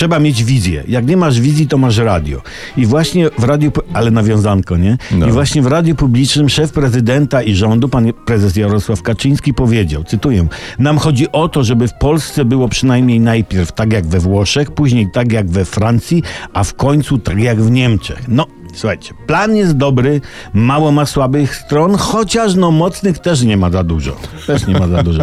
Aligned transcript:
trzeba 0.00 0.18
mieć 0.18 0.44
wizję. 0.44 0.84
Jak 0.88 1.06
nie 1.06 1.16
masz 1.16 1.40
wizji, 1.40 1.66
to 1.66 1.78
masz 1.78 1.98
radio. 1.98 2.42
I 2.76 2.86
właśnie 2.86 3.30
w 3.38 3.44
radiu, 3.44 3.72
ale 3.92 4.10
nawiązanko, 4.10 4.76
nie? 4.76 4.98
No. 5.10 5.28
I 5.28 5.30
właśnie 5.30 5.62
w 5.62 5.66
radiu 5.66 5.94
publicznym 5.94 6.48
szef 6.48 6.72
prezydenta 6.72 7.42
i 7.42 7.54
rządu, 7.54 7.88
pan 7.88 8.12
prezes 8.12 8.56
Jarosław 8.56 9.02
Kaczyński 9.02 9.54
powiedział, 9.54 10.04
cytuję, 10.04 10.46
nam 10.78 10.98
chodzi 10.98 11.32
o 11.32 11.48
to, 11.48 11.64
żeby 11.64 11.88
w 11.88 11.94
Polsce 11.94 12.44
było 12.44 12.68
przynajmniej 12.68 13.20
najpierw 13.20 13.72
tak 13.72 13.92
jak 13.92 14.06
we 14.06 14.20
Włoszech, 14.20 14.70
później 14.70 15.06
tak 15.12 15.32
jak 15.32 15.50
we 15.50 15.64
Francji, 15.64 16.22
a 16.52 16.64
w 16.64 16.74
końcu 16.74 17.18
tak 17.18 17.38
jak 17.38 17.62
w 17.62 17.70
Niemczech. 17.70 18.22
No, 18.28 18.46
Słuchajcie, 18.74 19.14
plan 19.26 19.56
jest 19.56 19.76
dobry, 19.76 20.20
mało 20.54 20.92
ma 20.92 21.06
słabych 21.06 21.56
stron, 21.56 21.96
chociaż 21.96 22.54
no 22.54 22.70
mocnych 22.70 23.18
też 23.18 23.42
nie 23.42 23.56
ma 23.56 23.70
za 23.70 23.84
dużo. 23.84 24.16
Też 24.46 24.66
nie 24.66 24.78
ma 24.78 24.88
za 24.88 25.02
dużo. 25.02 25.22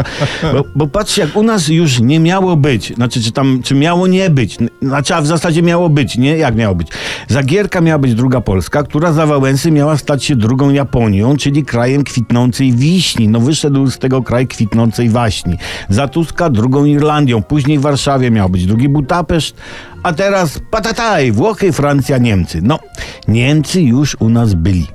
Bo, 0.54 0.64
bo 0.76 0.88
patrzcie, 0.88 1.22
jak 1.22 1.36
u 1.36 1.44
nas 1.44 1.68
już 1.68 2.00
nie 2.00 2.20
miało 2.20 2.56
być, 2.56 2.96
znaczy 2.96 3.24
czy 3.24 3.32
tam, 3.32 3.62
czy 3.64 3.76
miało 3.76 4.08
nie 4.08 4.30
być, 4.30 4.58
znaczy 4.82 5.16
a 5.16 5.22
w 5.22 5.28
zasadzie 5.28 5.64
miało 5.64 5.90
być, 5.90 6.18
nie? 6.18 6.38
Jak 6.38 6.56
miało 6.56 6.76
być? 6.76 6.88
Zagierka 7.28 7.82
miała 7.82 8.00
być 8.00 8.14
druga 8.14 8.42
Polska, 8.42 8.84
która 8.84 9.12
za 9.12 9.26
Wałęsy 9.26 9.72
miała 9.72 9.98
stać 9.98 10.26
się 10.26 10.36
drugą 10.36 10.70
Japonią, 10.70 11.38
czyli 11.38 11.66
krajem 11.66 12.04
kwitnącej 12.04 12.72
wiśni. 12.72 13.28
No 13.28 13.40
wyszedł 13.40 13.88
z 13.88 13.98
tego 13.98 14.24
kraj 14.24 14.48
kwitnącej 14.48 15.10
waśni. 15.10 15.58
Za 15.90 16.08
Tuska 16.08 16.50
drugą 16.50 16.86
Irlandią, 16.86 17.44
później 17.44 17.80
w 17.80 17.82
Warszawie 17.82 18.32
miał 18.32 18.50
być 18.50 18.66
drugi 18.66 18.90
Budapeszt, 18.90 19.56
a 20.04 20.14
teraz 20.14 20.60
patataj, 20.72 21.32
Włochy, 21.32 21.72
Francja, 21.72 22.18
Niemcy. 22.18 22.60
No, 22.64 22.80
Niemcy 23.28 23.82
już 23.82 24.18
u 24.20 24.30
nas 24.30 24.54
byli. 24.54 24.88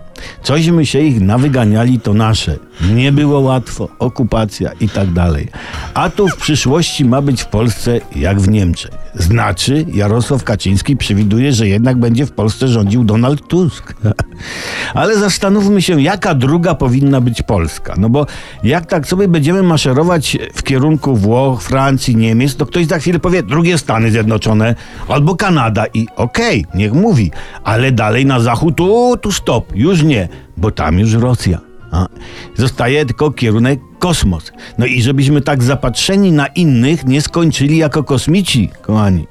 Cośmy 0.43 0.87
się 0.87 1.01
ich 1.01 1.21
nawyganiali, 1.21 2.01
to 2.01 2.15
nasze. 2.15 2.59
Nie 2.95 3.13
było 3.13 3.41
łatwo, 3.41 3.89
okupacja 3.99 4.71
i 4.81 4.89
tak 4.89 5.13
dalej. 5.13 5.49
A 5.95 6.11
tu 6.11 6.29
w 6.29 6.37
przyszłości 6.37 7.05
ma 7.05 7.23
być 7.23 7.43
w 7.43 7.47
Polsce 7.47 8.01
jak 8.17 8.41
w 8.41 8.49
Niemczech. 8.49 8.91
Znaczy, 9.15 9.87
Jarosław 9.95 10.45
Kaczyński 10.45 10.97
przewiduje, 10.97 11.53
że 11.53 11.69
jednak 11.69 11.99
będzie 11.99 12.27
w 12.27 12.33
Polsce 12.33 12.69
rządził 12.69 13.05
Donald 13.05 13.49
Tusk. 13.49 13.95
Ale 14.95 15.19
zastanówmy 15.19 15.83
się, 15.83 16.03
jaka 16.03 16.35
druga 16.35 16.75
powinna 16.75 17.21
być 17.21 17.43
Polska. 17.43 17.95
No 17.99 18.09
bo 18.09 18.27
jak 18.65 18.87
tak 18.87 19.07
sobie 19.07 19.29
będziemy 19.29 19.63
maszerować 19.63 20.39
w 20.55 20.63
kierunku 20.63 21.17
Włoch, 21.17 21.63
Francji, 21.63 22.17
Niemiec, 22.17 22.57
to 22.57 22.67
ktoś 22.67 22.87
za 22.87 22.99
chwilę 22.99 23.19
powie 23.19 23.43
drugie 23.43 23.79
Stany 23.79 24.11
Zjednoczone 24.11 24.75
albo 25.09 25.37
Kanada 25.37 25.87
i 25.95 26.07
okej, 26.17 26.65
okay, 26.67 26.79
niech 26.79 26.93
mówi. 26.93 27.31
Ale 27.65 27.93
dalej 27.93 28.27
na 28.27 28.41
zachód, 28.41 28.77
tu, 28.77 29.17
tu 29.17 29.33
stop, 29.33 29.77
już 29.77 30.03
nie, 30.03 30.29
bo 30.57 30.71
tam 30.71 30.99
już 30.99 31.13
Rosja. 31.13 31.72
A, 31.93 32.07
zostaje 32.57 33.07
tylko 33.07 33.31
kierunek 33.31 33.81
kosmos. 33.99 34.53
No 34.79 34.87
i 34.87 35.03
żebyśmy 35.03 35.41
tak 35.41 35.63
zapatrzeni 35.63 36.33
na 36.33 36.47
innych 36.47 37.07
nie 37.07 37.23
skończyli 37.23 37.77
jako 37.77 38.05
kosmici, 38.05 38.71
kochani. 38.83 39.27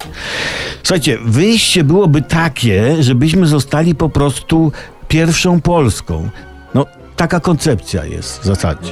Słuchajcie, 0.83 1.17
wyjście 1.25 1.83
byłoby 1.83 2.21
takie, 2.21 3.03
żebyśmy 3.03 3.47
zostali 3.47 3.95
po 3.95 4.09
prostu 4.09 4.71
pierwszą 5.07 5.61
Polską. 5.61 6.29
No, 6.73 6.85
taka 7.15 7.39
koncepcja 7.39 8.05
jest 8.05 8.39
w 8.39 8.45
zasadzie. 8.45 8.91